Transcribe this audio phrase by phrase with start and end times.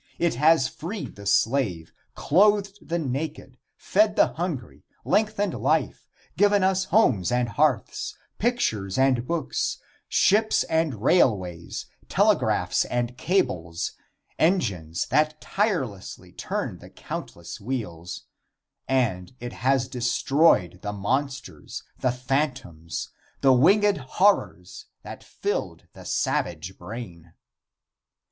[0.17, 6.85] It has freed the slave, clothed the naked, fed the hungry, lengthened life, given us
[6.85, 9.77] homes and hearths, pictures and books,
[10.09, 13.91] ships and railways, telegraphs and cables,
[14.39, 18.23] engines that tirelessly turn the countless wheels,
[18.87, 23.09] and it has destroyed the monsters, the phantoms,
[23.41, 27.33] the winged horrors that filled the savage brain.